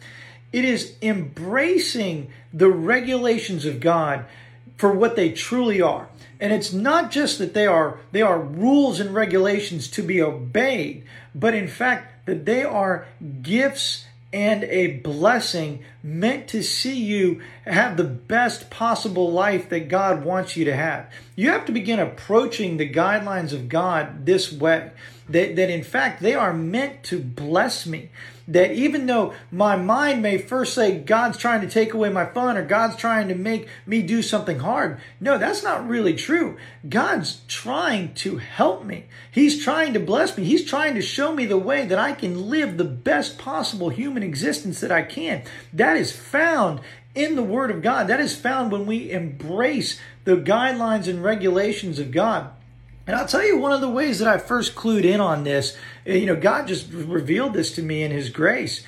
It 0.52 0.66
is 0.66 0.94
embracing 1.00 2.30
the 2.52 2.68
regulations 2.68 3.64
of 3.64 3.80
God 3.80 4.26
for 4.76 4.92
what 4.92 5.16
they 5.16 5.32
truly 5.32 5.80
are. 5.80 6.10
And 6.38 6.52
it's 6.52 6.74
not 6.74 7.10
just 7.10 7.38
that 7.38 7.54
they 7.54 7.66
are 7.66 7.98
they 8.12 8.20
are 8.20 8.38
rules 8.38 9.00
and 9.00 9.14
regulations 9.14 9.88
to 9.92 10.02
be 10.02 10.20
obeyed, 10.20 11.04
but 11.34 11.54
in 11.54 11.66
fact 11.66 12.26
that 12.26 12.44
they 12.44 12.62
are 12.62 13.06
gifts 13.40 14.04
and 14.32 14.64
a 14.64 14.98
blessing 14.98 15.82
meant 16.02 16.48
to 16.48 16.62
see 16.62 16.94
you 16.94 17.40
have 17.64 17.96
the 17.96 18.04
best 18.04 18.70
possible 18.70 19.30
life 19.30 19.68
that 19.70 19.88
God 19.88 20.24
wants 20.24 20.56
you 20.56 20.64
to 20.66 20.76
have. 20.76 21.12
You 21.40 21.52
have 21.52 21.64
to 21.64 21.72
begin 21.72 21.98
approaching 21.98 22.76
the 22.76 22.86
guidelines 22.86 23.54
of 23.54 23.70
God 23.70 24.26
this 24.26 24.52
way. 24.52 24.90
That, 25.26 25.56
that 25.56 25.70
in 25.70 25.82
fact 25.82 26.20
they 26.20 26.34
are 26.34 26.52
meant 26.52 27.02
to 27.04 27.18
bless 27.18 27.86
me 27.86 28.10
that 28.46 28.72
even 28.72 29.06
though 29.06 29.32
my 29.50 29.76
mind 29.76 30.20
may 30.20 30.36
first 30.36 30.74
say 30.74 30.98
God's 30.98 31.38
trying 31.38 31.62
to 31.62 31.70
take 31.70 31.94
away 31.94 32.10
my 32.10 32.26
fun 32.26 32.58
or 32.58 32.64
God's 32.64 32.96
trying 32.96 33.28
to 33.28 33.34
make 33.34 33.68
me 33.86 34.02
do 34.02 34.20
something 34.20 34.58
hard, 34.58 35.00
no, 35.18 35.38
that's 35.38 35.62
not 35.62 35.88
really 35.88 36.14
true. 36.14 36.58
God's 36.86 37.40
trying 37.46 38.12
to 38.16 38.38
help 38.38 38.84
me. 38.84 39.06
He's 39.30 39.64
trying 39.64 39.94
to 39.94 40.00
bless 40.00 40.36
me. 40.36 40.44
He's 40.44 40.68
trying 40.68 40.94
to 40.96 41.00
show 41.00 41.32
me 41.32 41.46
the 41.46 41.56
way 41.56 41.86
that 41.86 41.98
I 41.98 42.12
can 42.12 42.50
live 42.50 42.76
the 42.76 42.84
best 42.84 43.38
possible 43.38 43.88
human 43.88 44.24
existence 44.24 44.80
that 44.80 44.92
I 44.92 45.02
can. 45.02 45.44
That 45.72 45.96
is 45.96 46.10
found 46.10 46.80
in 47.14 47.36
the 47.36 47.42
Word 47.42 47.70
of 47.70 47.82
God. 47.82 48.08
That 48.08 48.20
is 48.20 48.36
found 48.36 48.72
when 48.72 48.86
we 48.86 49.10
embrace 49.10 50.00
the 50.30 50.40
guidelines 50.40 51.08
and 51.08 51.24
regulations 51.24 51.98
of 51.98 52.12
God. 52.12 52.50
And 53.06 53.16
I'll 53.16 53.26
tell 53.26 53.44
you 53.44 53.58
one 53.58 53.72
of 53.72 53.80
the 53.80 53.90
ways 53.90 54.20
that 54.20 54.28
I 54.28 54.38
first 54.38 54.76
clued 54.76 55.04
in 55.04 55.20
on 55.20 55.42
this, 55.42 55.76
eh, 56.06 56.14
you 56.14 56.26
know, 56.26 56.36
God 56.36 56.68
just 56.68 56.92
revealed 56.92 57.54
this 57.54 57.72
to 57.72 57.82
me 57.82 58.04
in 58.04 58.12
His 58.12 58.30
grace. 58.30 58.84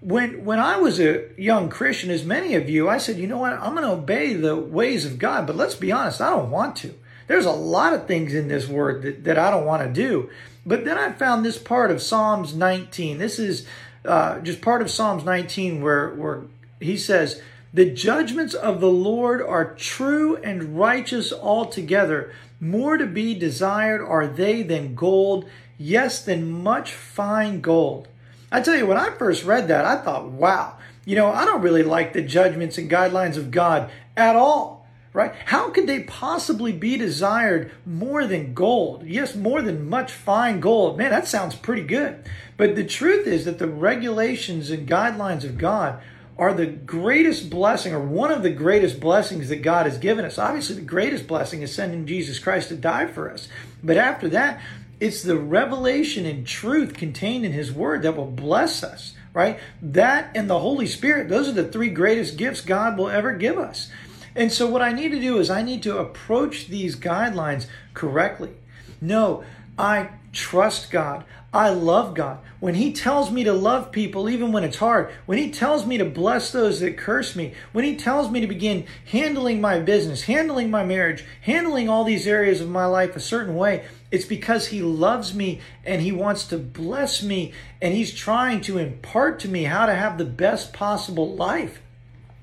When 0.00 0.44
when 0.46 0.58
I 0.58 0.78
was 0.78 0.98
a 0.98 1.28
young 1.36 1.68
Christian, 1.68 2.10
as 2.10 2.24
many 2.24 2.54
of 2.54 2.70
you, 2.70 2.88
I 2.88 2.96
said, 2.96 3.18
you 3.18 3.26
know 3.26 3.36
what, 3.36 3.52
I'm 3.52 3.74
going 3.74 3.86
to 3.86 3.92
obey 3.92 4.32
the 4.32 4.56
ways 4.56 5.04
of 5.04 5.18
God. 5.18 5.46
But 5.46 5.56
let's 5.56 5.74
be 5.74 5.92
honest, 5.92 6.22
I 6.22 6.30
don't 6.30 6.50
want 6.50 6.76
to. 6.76 6.94
There's 7.26 7.44
a 7.44 7.52
lot 7.52 7.92
of 7.92 8.06
things 8.06 8.32
in 8.32 8.48
this 8.48 8.66
word 8.66 9.02
that, 9.02 9.24
that 9.24 9.38
I 9.38 9.50
don't 9.50 9.66
want 9.66 9.82
to 9.82 9.92
do. 9.92 10.30
But 10.64 10.86
then 10.86 10.96
I 10.96 11.12
found 11.12 11.44
this 11.44 11.58
part 11.58 11.90
of 11.90 12.00
Psalms 12.00 12.54
19. 12.54 13.18
This 13.18 13.38
is 13.38 13.66
uh, 14.04 14.40
just 14.40 14.62
part 14.62 14.80
of 14.80 14.90
Psalms 14.90 15.24
19 15.24 15.82
where, 15.82 16.14
where 16.14 16.42
he 16.80 16.96
says, 16.96 17.42
The 17.76 17.90
judgments 17.90 18.54
of 18.54 18.80
the 18.80 18.90
Lord 18.90 19.42
are 19.42 19.74
true 19.74 20.36
and 20.36 20.78
righteous 20.78 21.30
altogether. 21.30 22.32
More 22.58 22.96
to 22.96 23.04
be 23.04 23.34
desired 23.34 24.00
are 24.00 24.26
they 24.26 24.62
than 24.62 24.94
gold, 24.94 25.44
yes, 25.76 26.24
than 26.24 26.50
much 26.50 26.94
fine 26.94 27.60
gold. 27.60 28.08
I 28.50 28.62
tell 28.62 28.76
you, 28.76 28.86
when 28.86 28.96
I 28.96 29.10
first 29.10 29.44
read 29.44 29.68
that, 29.68 29.84
I 29.84 29.96
thought, 29.96 30.24
wow, 30.24 30.78
you 31.04 31.16
know, 31.16 31.30
I 31.30 31.44
don't 31.44 31.60
really 31.60 31.82
like 31.82 32.14
the 32.14 32.22
judgments 32.22 32.78
and 32.78 32.90
guidelines 32.90 33.36
of 33.36 33.50
God 33.50 33.90
at 34.16 34.36
all, 34.36 34.88
right? 35.12 35.34
How 35.44 35.68
could 35.68 35.86
they 35.86 36.04
possibly 36.04 36.72
be 36.72 36.96
desired 36.96 37.72
more 37.84 38.26
than 38.26 38.54
gold? 38.54 39.04
Yes, 39.04 39.36
more 39.36 39.60
than 39.60 39.86
much 39.86 40.12
fine 40.12 40.60
gold. 40.60 40.96
Man, 40.96 41.10
that 41.10 41.28
sounds 41.28 41.54
pretty 41.54 41.82
good. 41.82 42.24
But 42.56 42.74
the 42.74 42.84
truth 42.84 43.26
is 43.26 43.44
that 43.44 43.58
the 43.58 43.68
regulations 43.68 44.70
and 44.70 44.88
guidelines 44.88 45.44
of 45.44 45.58
God 45.58 46.00
are 46.38 46.52
the 46.52 46.66
greatest 46.66 47.48
blessing 47.48 47.94
or 47.94 48.00
one 48.00 48.30
of 48.30 48.42
the 48.42 48.50
greatest 48.50 49.00
blessings 49.00 49.48
that 49.48 49.62
God 49.62 49.86
has 49.86 49.96
given 49.98 50.24
us. 50.24 50.38
Obviously, 50.38 50.76
the 50.76 50.82
greatest 50.82 51.26
blessing 51.26 51.62
is 51.62 51.74
sending 51.74 52.06
Jesus 52.06 52.38
Christ 52.38 52.68
to 52.68 52.76
die 52.76 53.06
for 53.06 53.30
us. 53.30 53.48
But 53.82 53.96
after 53.96 54.28
that, 54.30 54.60
It's 54.98 55.22
the 55.22 55.36
revelation 55.36 56.24
and 56.24 56.46
truth 56.46 56.94
contained 56.94 57.44
in 57.44 57.52
His 57.52 57.70
Word 57.70 58.02
that 58.02 58.16
will 58.16 58.30
bless 58.30 58.82
us, 58.82 59.14
right? 59.34 59.58
That 59.82 60.30
and 60.34 60.48
the 60.48 60.58
Holy 60.58 60.86
Spirit, 60.86 61.28
those 61.28 61.48
are 61.48 61.52
the 61.52 61.68
three 61.68 61.90
greatest 61.90 62.38
gifts 62.38 62.62
God 62.62 62.96
will 62.96 63.10
ever 63.10 63.34
give 63.34 63.58
us. 63.58 63.90
And 64.34 64.50
so, 64.50 64.66
what 64.66 64.82
I 64.82 64.92
need 64.92 65.10
to 65.12 65.20
do 65.20 65.38
is 65.38 65.50
I 65.50 65.62
need 65.62 65.82
to 65.82 65.98
approach 65.98 66.68
these 66.68 66.96
guidelines 66.96 67.66
correctly. 67.92 68.52
No, 69.00 69.44
I 69.78 70.10
trust 70.32 70.90
God. 70.90 71.24
I 71.56 71.70
love 71.70 72.12
God. 72.12 72.40
When 72.60 72.74
He 72.74 72.92
tells 72.92 73.30
me 73.30 73.42
to 73.44 73.54
love 73.54 73.90
people, 73.90 74.28
even 74.28 74.52
when 74.52 74.62
it's 74.62 74.76
hard, 74.76 75.10
when 75.24 75.38
He 75.38 75.50
tells 75.50 75.86
me 75.86 75.96
to 75.96 76.04
bless 76.04 76.52
those 76.52 76.80
that 76.80 76.98
curse 76.98 77.34
me, 77.34 77.54
when 77.72 77.86
He 77.86 77.96
tells 77.96 78.30
me 78.30 78.40
to 78.40 78.46
begin 78.46 78.84
handling 79.06 79.62
my 79.62 79.78
business, 79.78 80.24
handling 80.24 80.70
my 80.70 80.84
marriage, 80.84 81.24
handling 81.40 81.88
all 81.88 82.04
these 82.04 82.26
areas 82.26 82.60
of 82.60 82.68
my 82.68 82.84
life 82.84 83.16
a 83.16 83.20
certain 83.20 83.56
way, 83.56 83.86
it's 84.10 84.26
because 84.26 84.66
He 84.66 84.82
loves 84.82 85.34
me 85.34 85.62
and 85.82 86.02
He 86.02 86.12
wants 86.12 86.44
to 86.48 86.58
bless 86.58 87.22
me 87.22 87.54
and 87.80 87.94
He's 87.94 88.12
trying 88.12 88.60
to 88.62 88.76
impart 88.76 89.40
to 89.40 89.48
me 89.48 89.64
how 89.64 89.86
to 89.86 89.94
have 89.94 90.18
the 90.18 90.26
best 90.26 90.74
possible 90.74 91.34
life. 91.36 91.80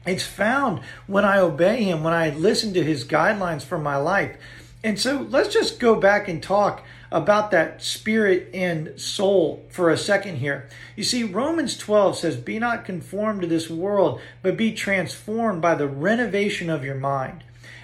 It's 0.08 0.26
found 0.26 0.82
when 1.06 1.24
I 1.24 1.38
obey 1.38 1.84
Him, 1.84 2.04
when 2.04 2.14
I 2.14 2.32
listen 2.32 2.74
to 2.74 2.84
His 2.84 3.06
guidelines 3.06 3.62
for 3.62 3.78
my 3.78 3.98
life. 3.98 4.38
And 4.84 5.00
so 5.00 5.28
let's 5.30 5.54
just 5.54 5.80
go 5.80 5.96
back 5.96 6.28
and 6.28 6.42
talk 6.42 6.84
about 7.14 7.52
that 7.52 7.84
spirit 7.84 8.50
and 8.56 9.00
soul 9.00 9.64
for 9.70 9.92
a 9.92 9.98
second 9.98 10.38
here. 10.38 10.68
You 10.96 11.04
see, 11.04 11.24
Romans 11.24 11.78
12 11.78 12.18
says, 12.18 12.36
Be 12.36 12.58
not 12.58 12.86
conformed 12.86 13.42
to 13.42 13.48
this 13.48 13.70
world, 13.70 14.20
but 14.42 14.58
be 14.58 14.74
transformed 14.74 15.62
by 15.62 15.76
the 15.76 15.88
renovation 15.88 16.72
of 16.72 16.84
your 16.84 16.96
mind. 16.96 17.44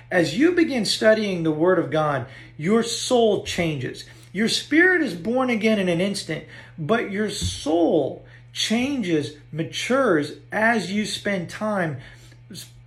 As 0.10 0.36
you 0.36 0.54
begin 0.54 0.84
studying 0.84 1.44
the 1.44 1.52
Word 1.52 1.78
of 1.78 1.92
God, 1.92 2.26
your 2.58 2.82
soul 2.82 3.44
changes. 3.44 4.04
Your 4.34 4.50
spirit 4.50 5.04
is 5.04 5.14
born 5.14 5.52
again 5.52 5.78
in 5.78 5.90
an 5.90 6.02
instant, 6.02 6.46
but 6.76 7.12
your 7.12 7.30
soul 7.30 8.26
changes, 8.52 9.36
matures 9.52 10.34
as 10.52 10.92
you 10.92 11.06
spend 11.06 11.52
time 11.52 11.98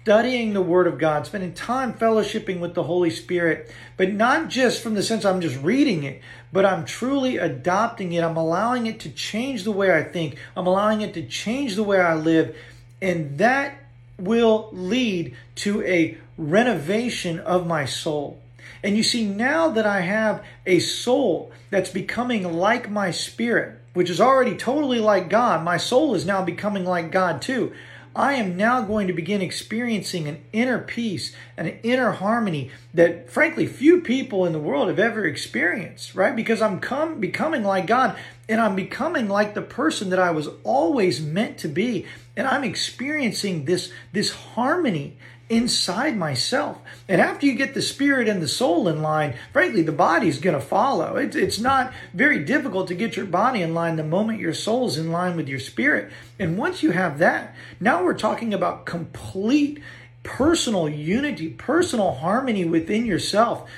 studying 0.02 0.52
the 0.52 0.62
Word 0.62 0.88
of 0.88 0.98
God, 0.98 1.26
spending 1.26 1.54
time 1.54 1.94
fellowshipping 1.94 2.58
with 2.58 2.74
the 2.74 2.82
Holy 2.82 3.10
Spirit, 3.10 3.70
but 3.96 4.12
not 4.12 4.48
just 4.48 4.82
from 4.82 4.94
the 4.94 5.02
sense 5.02 5.24
I'm 5.24 5.40
just 5.40 5.62
reading 5.62 6.02
it, 6.02 6.20
but 6.52 6.66
I'm 6.66 6.84
truly 6.84 7.36
adopting 7.36 8.12
it. 8.12 8.24
I'm 8.24 8.36
allowing 8.36 8.86
it 8.86 8.98
to 9.00 9.10
change 9.10 9.62
the 9.62 9.70
way 9.70 9.96
I 9.96 10.02
think, 10.02 10.36
I'm 10.56 10.66
allowing 10.66 11.02
it 11.02 11.14
to 11.14 11.22
change 11.22 11.76
the 11.76 11.84
way 11.84 12.00
I 12.00 12.14
live, 12.14 12.56
and 13.00 13.38
that 13.38 13.78
will 14.18 14.70
lead 14.72 15.36
to 15.56 15.82
a 15.84 16.18
renovation 16.36 17.38
of 17.38 17.66
my 17.66 17.84
soul. 17.84 18.40
And 18.82 18.96
you 18.96 19.04
see, 19.04 19.24
now 19.24 19.68
that 19.68 19.86
I 19.86 20.00
have 20.00 20.44
a 20.66 20.80
soul 20.80 21.52
that's 21.70 21.90
becoming 21.90 22.52
like 22.52 22.90
my 22.90 23.12
spirit, 23.12 23.78
which 23.94 24.10
is 24.10 24.20
already 24.20 24.56
totally 24.56 24.98
like 24.98 25.28
God, 25.28 25.64
my 25.64 25.76
soul 25.76 26.14
is 26.16 26.26
now 26.26 26.42
becoming 26.42 26.84
like 26.84 27.12
God 27.12 27.40
too. 27.40 27.72
I 28.14 28.34
am 28.34 28.56
now 28.56 28.82
going 28.82 29.06
to 29.06 29.12
begin 29.12 29.40
experiencing 29.40 30.28
an 30.28 30.42
inner 30.52 30.78
peace 30.78 31.34
an 31.56 31.78
inner 31.82 32.12
harmony 32.12 32.70
that, 32.94 33.30
frankly, 33.30 33.66
few 33.66 34.00
people 34.00 34.44
in 34.46 34.52
the 34.52 34.58
world 34.58 34.88
have 34.88 34.98
ever 34.98 35.24
experienced, 35.24 36.14
right? 36.14 36.34
Because 36.34 36.60
I'm 36.60 36.80
come, 36.80 37.20
becoming 37.20 37.62
like 37.62 37.86
God 37.86 38.16
and 38.48 38.60
I'm 38.60 38.74
becoming 38.74 39.28
like 39.28 39.54
the 39.54 39.62
person 39.62 40.10
that 40.10 40.18
I 40.18 40.30
was 40.30 40.48
always 40.64 41.20
meant 41.20 41.58
to 41.58 41.68
be. 41.68 42.06
And 42.36 42.46
I'm 42.46 42.64
experiencing 42.64 43.64
this, 43.64 43.92
this 44.12 44.30
harmony 44.30 45.16
inside 45.48 46.16
myself. 46.16 46.78
And 47.08 47.20
after 47.20 47.46
you 47.46 47.54
get 47.54 47.74
the 47.74 47.82
spirit 47.82 48.28
and 48.28 48.40
the 48.40 48.48
soul 48.48 48.88
in 48.88 49.02
line, 49.02 49.34
frankly, 49.52 49.82
the 49.82 49.92
body's 49.92 50.38
going 50.38 50.58
to 50.58 50.64
follow. 50.64 51.16
It's, 51.16 51.36
it's 51.36 51.58
not 51.58 51.92
very 52.14 52.44
difficult 52.44 52.88
to 52.88 52.94
get 52.94 53.16
your 53.16 53.26
body 53.26 53.62
in 53.62 53.74
line 53.74 53.96
the 53.96 54.04
moment 54.04 54.40
your 54.40 54.54
soul's 54.54 54.98
in 54.98 55.12
line 55.12 55.36
with 55.36 55.48
your 55.48 55.60
spirit. 55.60 56.10
And 56.38 56.56
once 56.56 56.82
you 56.82 56.92
have 56.92 57.18
that, 57.18 57.54
now 57.80 58.02
we're 58.02 58.14
talking 58.14 58.54
about 58.54 58.86
complete 58.86 59.82
personal 60.22 60.88
unity, 60.88 61.50
personal 61.50 62.12
harmony 62.14 62.64
within 62.64 63.04
yourself, 63.04 63.68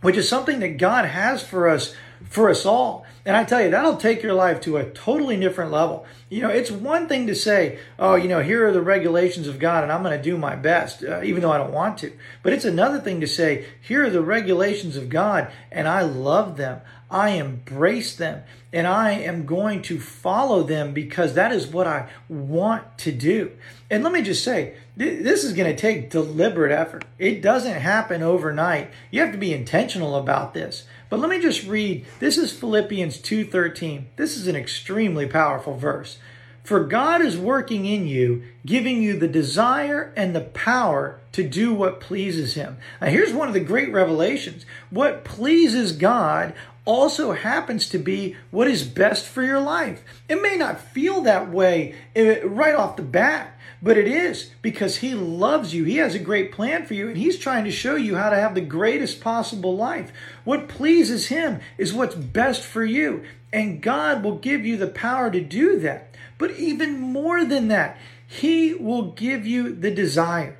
which 0.00 0.16
is 0.16 0.28
something 0.28 0.60
that 0.60 0.78
God 0.78 1.04
has 1.04 1.42
for 1.42 1.68
us 1.68 1.94
for 2.28 2.50
us 2.50 2.66
all. 2.66 3.06
And 3.28 3.36
I 3.36 3.44
tell 3.44 3.60
you, 3.60 3.68
that'll 3.68 3.98
take 3.98 4.22
your 4.22 4.32
life 4.32 4.62
to 4.62 4.78
a 4.78 4.88
totally 4.88 5.38
different 5.38 5.70
level. 5.70 6.06
You 6.30 6.40
know, 6.40 6.48
it's 6.48 6.70
one 6.70 7.08
thing 7.08 7.26
to 7.26 7.34
say, 7.34 7.78
oh, 7.98 8.14
you 8.14 8.26
know, 8.26 8.42
here 8.42 8.66
are 8.66 8.72
the 8.72 8.80
regulations 8.80 9.46
of 9.46 9.58
God 9.58 9.82
and 9.82 9.92
I'm 9.92 10.02
going 10.02 10.16
to 10.16 10.22
do 10.22 10.38
my 10.38 10.56
best, 10.56 11.04
uh, 11.04 11.20
even 11.22 11.42
though 11.42 11.52
I 11.52 11.58
don't 11.58 11.74
want 11.74 11.98
to. 11.98 12.12
But 12.42 12.54
it's 12.54 12.64
another 12.64 12.98
thing 13.00 13.20
to 13.20 13.26
say, 13.26 13.66
here 13.82 14.06
are 14.06 14.08
the 14.08 14.22
regulations 14.22 14.96
of 14.96 15.10
God 15.10 15.52
and 15.70 15.86
I 15.86 16.00
love 16.00 16.56
them. 16.56 16.80
I 17.10 17.32
embrace 17.32 18.16
them 18.16 18.44
and 18.72 18.86
I 18.86 19.10
am 19.10 19.44
going 19.44 19.82
to 19.82 20.00
follow 20.00 20.62
them 20.62 20.94
because 20.94 21.34
that 21.34 21.52
is 21.52 21.66
what 21.66 21.86
I 21.86 22.08
want 22.30 22.96
to 23.00 23.12
do. 23.12 23.52
And 23.90 24.02
let 24.04 24.14
me 24.14 24.22
just 24.22 24.42
say, 24.42 24.76
this 24.98 25.44
is 25.44 25.52
going 25.52 25.70
to 25.70 25.80
take 25.80 26.10
deliberate 26.10 26.72
effort. 26.72 27.04
It 27.18 27.40
doesn't 27.40 27.80
happen 27.80 28.22
overnight. 28.22 28.90
You 29.12 29.20
have 29.20 29.32
to 29.32 29.38
be 29.38 29.54
intentional 29.54 30.16
about 30.16 30.54
this. 30.54 30.84
But 31.08 31.20
let 31.20 31.30
me 31.30 31.40
just 31.40 31.66
read. 31.66 32.04
This 32.18 32.36
is 32.36 32.52
Philippians 32.52 33.18
2:13. 33.18 34.06
This 34.16 34.36
is 34.36 34.48
an 34.48 34.56
extremely 34.56 35.26
powerful 35.26 35.76
verse. 35.76 36.18
For 36.64 36.84
God 36.84 37.22
is 37.22 37.38
working 37.38 37.86
in 37.86 38.06
you, 38.06 38.42
giving 38.66 39.00
you 39.00 39.16
the 39.16 39.28
desire 39.28 40.12
and 40.16 40.34
the 40.34 40.42
power 40.42 41.20
to 41.32 41.42
do 41.42 41.72
what 41.72 42.00
pleases 42.00 42.54
him. 42.54 42.76
Now 43.00 43.06
here's 43.06 43.32
one 43.32 43.48
of 43.48 43.54
the 43.54 43.60
great 43.60 43.90
revelations. 43.92 44.66
What 44.90 45.24
pleases 45.24 45.92
God 45.92 46.52
also 46.88 47.32
happens 47.32 47.86
to 47.90 47.98
be 47.98 48.34
what 48.50 48.66
is 48.66 48.82
best 48.82 49.26
for 49.28 49.42
your 49.42 49.60
life. 49.60 50.02
It 50.26 50.40
may 50.40 50.56
not 50.56 50.80
feel 50.80 51.20
that 51.20 51.50
way 51.50 51.94
eh, 52.16 52.40
right 52.42 52.74
off 52.74 52.96
the 52.96 53.02
bat, 53.02 53.54
but 53.82 53.98
it 53.98 54.08
is 54.08 54.52
because 54.62 54.96
He 54.96 55.12
loves 55.12 55.74
you. 55.74 55.84
He 55.84 55.98
has 55.98 56.14
a 56.14 56.18
great 56.18 56.50
plan 56.50 56.86
for 56.86 56.94
you, 56.94 57.08
and 57.08 57.18
He's 57.18 57.38
trying 57.38 57.64
to 57.64 57.70
show 57.70 57.94
you 57.94 58.16
how 58.16 58.30
to 58.30 58.36
have 58.36 58.54
the 58.54 58.62
greatest 58.62 59.20
possible 59.20 59.76
life. 59.76 60.12
What 60.44 60.66
pleases 60.66 61.28
Him 61.28 61.60
is 61.76 61.92
what's 61.92 62.14
best 62.14 62.62
for 62.62 62.86
you, 62.86 63.22
and 63.52 63.82
God 63.82 64.24
will 64.24 64.38
give 64.38 64.64
you 64.64 64.78
the 64.78 64.88
power 64.88 65.30
to 65.30 65.42
do 65.42 65.78
that. 65.80 66.16
But 66.38 66.52
even 66.52 66.98
more 66.98 67.44
than 67.44 67.68
that, 67.68 67.98
He 68.26 68.72
will 68.72 69.12
give 69.12 69.46
you 69.46 69.74
the 69.74 69.90
desire. 69.90 70.56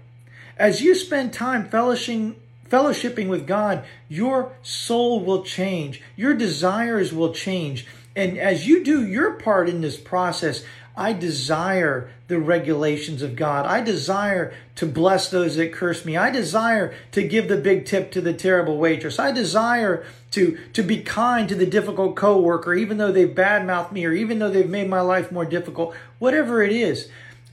As 0.58 0.82
you 0.82 0.94
spend 0.94 1.32
time 1.32 1.70
fellowshipping, 1.70 2.34
fellowshipping 2.70 3.28
with 3.28 3.46
God, 3.46 3.84
your 4.08 4.52
soul 4.62 5.24
will 5.24 5.42
change, 5.42 6.02
your 6.16 6.34
desires 6.34 7.12
will 7.12 7.32
change. 7.32 7.86
And 8.14 8.38
as 8.38 8.66
you 8.66 8.82
do 8.82 9.06
your 9.06 9.32
part 9.34 9.68
in 9.68 9.80
this 9.80 9.96
process, 9.96 10.64
I 10.98 11.12
desire 11.12 12.10
the 12.26 12.40
regulations 12.40 13.22
of 13.22 13.36
God. 13.36 13.66
I 13.66 13.80
desire 13.80 14.52
to 14.74 14.84
bless 14.84 15.30
those 15.30 15.54
that 15.54 15.72
curse 15.72 16.04
me. 16.04 16.16
I 16.16 16.30
desire 16.30 16.92
to 17.12 17.22
give 17.22 17.48
the 17.48 17.56
big 17.56 17.86
tip 17.86 18.10
to 18.12 18.20
the 18.20 18.32
terrible 18.32 18.78
waitress. 18.78 19.20
I 19.20 19.30
desire 19.30 20.04
to, 20.32 20.58
to 20.72 20.82
be 20.82 21.00
kind 21.02 21.48
to 21.48 21.54
the 21.54 21.66
difficult 21.66 22.16
coworker, 22.16 22.74
even 22.74 22.98
though 22.98 23.12
they've 23.12 23.28
badmouthed 23.28 23.92
me 23.92 24.04
or 24.04 24.12
even 24.12 24.40
though 24.40 24.50
they've 24.50 24.68
made 24.68 24.90
my 24.90 25.00
life 25.00 25.30
more 25.30 25.44
difficult. 25.44 25.94
Whatever 26.18 26.62
it 26.62 26.72
is, 26.72 27.08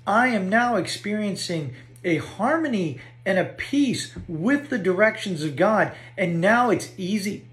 I 0.07 0.29
am 0.29 0.49
now 0.49 0.75
experiencing 0.75 1.75
a 2.05 2.17
harmony 2.17 3.01
and 3.25 3.37
a 3.37 3.43
peace 3.43 4.15
with 4.27 4.69
the 4.69 4.77
directions 4.77 5.43
of 5.43 5.57
God. 5.57 5.91
And 6.17 6.39
now 6.39 6.69
it's 6.69 6.91
easy 6.97 7.45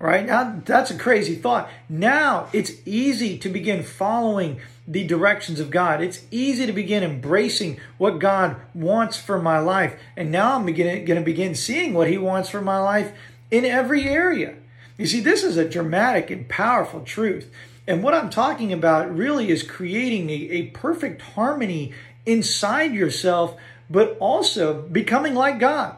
right? 0.00 0.26
Now, 0.26 0.60
that's 0.64 0.90
a 0.90 0.98
crazy 0.98 1.36
thought. 1.36 1.70
Now 1.88 2.48
it's 2.52 2.72
easy 2.86 3.38
to 3.38 3.48
begin 3.48 3.82
following 3.84 4.60
the 4.88 5.06
directions 5.06 5.60
of 5.60 5.70
God. 5.70 6.02
It's 6.02 6.22
easy 6.30 6.66
to 6.66 6.72
begin 6.72 7.04
embracing 7.04 7.78
what 7.98 8.18
God 8.18 8.56
wants 8.74 9.18
for 9.18 9.40
my 9.40 9.60
life. 9.60 9.94
And 10.16 10.32
now 10.32 10.56
I'm 10.56 10.66
going 10.66 11.04
to 11.06 11.20
begin 11.20 11.54
seeing 11.54 11.94
what 11.94 12.08
He 12.08 12.18
wants 12.18 12.48
for 12.48 12.62
my 12.62 12.78
life 12.78 13.12
in 13.50 13.64
every 13.64 14.08
area. 14.08 14.54
You 14.96 15.06
see, 15.06 15.20
this 15.20 15.44
is 15.44 15.56
a 15.56 15.68
dramatic 15.68 16.30
and 16.30 16.48
powerful 16.48 17.02
truth. 17.02 17.52
And 17.86 18.02
what 18.02 18.14
I'm 18.14 18.30
talking 18.30 18.72
about 18.72 19.14
really 19.14 19.50
is 19.50 19.62
creating 19.62 20.30
a, 20.30 20.32
a 20.32 20.66
perfect 20.68 21.22
harmony 21.22 21.92
inside 22.26 22.94
yourself, 22.94 23.56
but 23.90 24.16
also 24.18 24.82
becoming 24.82 25.34
like 25.34 25.58
God. 25.58 25.96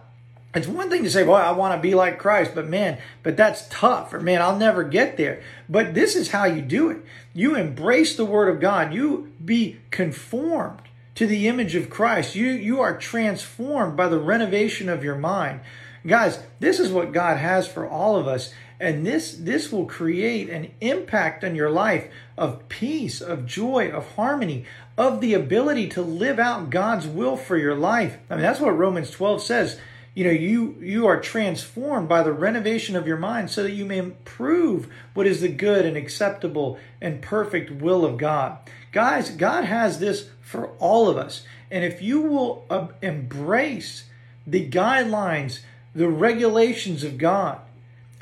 It's 0.54 0.66
one 0.66 0.90
thing 0.90 1.04
to 1.04 1.10
say, 1.10 1.24
well, 1.24 1.36
I 1.36 1.52
want 1.52 1.78
to 1.78 1.80
be 1.80 1.94
like 1.94 2.18
Christ, 2.18 2.52
but 2.54 2.68
man, 2.68 2.98
but 3.22 3.36
that's 3.36 3.66
tough, 3.70 4.12
or 4.12 4.20
man, 4.20 4.42
I'll 4.42 4.58
never 4.58 4.84
get 4.84 5.16
there. 5.16 5.42
But 5.68 5.94
this 5.94 6.14
is 6.14 6.30
how 6.30 6.44
you 6.44 6.60
do 6.60 6.90
it. 6.90 6.98
You 7.32 7.56
embrace 7.56 8.16
the 8.16 8.26
Word 8.26 8.48
of 8.48 8.60
God. 8.60 8.92
You 8.92 9.32
be 9.42 9.78
conformed 9.90 10.82
to 11.14 11.26
the 11.26 11.48
image 11.48 11.74
of 11.74 11.88
Christ. 11.88 12.34
You, 12.34 12.48
you 12.48 12.80
are 12.80 12.98
transformed 12.98 13.96
by 13.96 14.08
the 14.08 14.18
renovation 14.18 14.90
of 14.90 15.04
your 15.04 15.16
mind. 15.16 15.60
Guys, 16.06 16.42
this 16.60 16.80
is 16.80 16.90
what 16.90 17.12
God 17.12 17.38
has 17.38 17.66
for 17.66 17.88
all 17.88 18.16
of 18.16 18.26
us. 18.26 18.52
And 18.80 19.06
this, 19.06 19.34
this 19.34 19.70
will 19.70 19.86
create 19.86 20.50
an 20.50 20.72
impact 20.80 21.44
on 21.44 21.54
your 21.54 21.70
life 21.70 22.08
of 22.36 22.68
peace, 22.68 23.20
of 23.20 23.46
joy, 23.46 23.90
of 23.90 24.16
harmony, 24.16 24.64
of 24.96 25.20
the 25.20 25.34
ability 25.34 25.88
to 25.88 26.02
live 26.02 26.38
out 26.38 26.70
God's 26.70 27.06
will 27.06 27.36
for 27.36 27.56
your 27.56 27.74
life. 27.74 28.18
I 28.28 28.34
mean, 28.34 28.42
that's 28.42 28.60
what 28.60 28.76
Romans 28.76 29.10
12 29.10 29.42
says. 29.42 29.80
You 30.14 30.24
know 30.24 30.30
you 30.30 30.76
you 30.82 31.06
are 31.06 31.18
transformed 31.18 32.06
by 32.06 32.22
the 32.22 32.34
renovation 32.34 32.96
of 32.96 33.06
your 33.06 33.16
mind 33.16 33.50
so 33.50 33.62
that 33.62 33.72
you 33.72 33.86
may 33.86 34.02
prove 34.26 34.86
what 35.14 35.26
is 35.26 35.40
the 35.40 35.48
good 35.48 35.86
and 35.86 35.96
acceptable 35.96 36.78
and 37.00 37.22
perfect 37.22 37.70
will 37.70 38.04
of 38.04 38.18
god. 38.18 38.58
Guys 38.92 39.30
god 39.30 39.64
has 39.64 40.00
this 40.00 40.28
for 40.42 40.68
all 40.78 41.08
of 41.08 41.16
us. 41.16 41.46
And 41.70 41.82
if 41.82 42.02
you 42.02 42.20
will 42.20 42.66
uh, 42.68 42.88
embrace 43.00 44.04
the 44.46 44.68
guidelines 44.68 45.60
the 45.94 46.10
regulations 46.10 47.04
of 47.04 47.16
god 47.16 47.62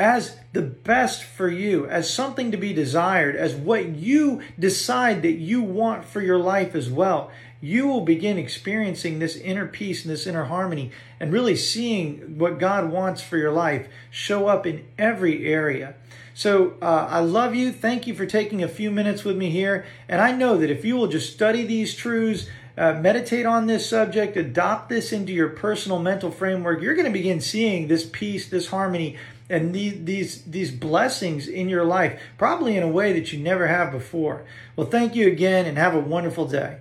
as 0.01 0.39
the 0.55 0.63
best 0.63 1.23
for 1.23 1.51
you, 1.51 1.87
as 1.87 2.13
something 2.13 2.51
to 2.51 2.57
be 2.57 2.73
desired, 2.73 3.37
as 3.37 3.55
what 3.55 3.91
you 3.91 4.41
decide 4.59 5.21
that 5.21 5.35
you 5.35 5.61
want 5.61 6.07
for 6.07 6.23
your 6.23 6.39
life 6.39 6.75
as 6.75 6.89
well, 6.89 7.31
you 7.61 7.87
will 7.87 8.01
begin 8.01 8.39
experiencing 8.39 9.19
this 9.19 9.37
inner 9.37 9.67
peace 9.67 10.03
and 10.03 10.11
this 10.11 10.27
inner 10.27 10.45
harmony 10.45 10.91
and 11.21 11.35
really 11.35 11.55
seeing 11.55 12.39
what 12.39 12.59
God 12.59 12.91
wants 12.91 13.21
for 13.21 13.37
your 13.37 13.53
life 13.53 13.89
show 14.11 14.49
up 14.49 14.67
in 14.67 14.87
every 14.97 15.47
area. 15.47 15.95
So 16.33 16.79
uh, 16.81 17.07
I 17.11 17.19
love 17.21 17.55
you. 17.55 17.71
Thank 17.71 18.07
you 18.07 18.15
for 18.15 18.25
taking 18.25 18.63
a 18.63 18.69
few 18.69 18.91
minutes 18.91 19.23
with 19.25 19.37
me 19.37 19.51
here. 19.51 19.85
And 20.09 20.23
I 20.23 20.33
know 20.33 20.57
that 20.57 20.71
if 20.71 20.83
you 20.83 20.97
will 20.97 21.09
just 21.09 21.31
study 21.31 21.67
these 21.67 21.95
truths, 21.95 22.49
uh, 22.79 22.95
meditate 22.95 23.45
on 23.45 23.67
this 23.67 23.87
subject, 23.87 24.39
adopt 24.39 24.89
this 24.89 25.13
into 25.13 25.35
your 25.35 25.51
personal 25.51 25.99
mental 25.99 26.31
framework, 26.31 26.81
you're 26.81 26.95
going 26.95 27.05
to 27.05 27.13
begin 27.13 27.43
seeing 27.43 27.89
this 27.89 28.09
peace, 28.11 28.49
this 28.49 28.69
harmony, 28.69 29.19
and 29.51 29.75
these, 29.75 30.05
these, 30.05 30.43
these 30.45 30.71
blessings 30.71 31.49
in 31.49 31.69
your 31.69 31.85
life, 31.85 32.21
probably 32.39 32.77
in 32.77 32.83
a 32.83 32.89
way 32.89 33.13
that 33.13 33.33
you 33.33 33.39
never 33.39 33.67
have 33.67 33.93
before. 33.93 34.45
Well, 34.77 34.87
thank 34.87 35.15
you 35.15 35.27
again 35.27 35.67
and 35.67 35.77
have 35.77 35.95
a 35.95 36.01
wonderful 36.01 36.47
day. 36.47 36.79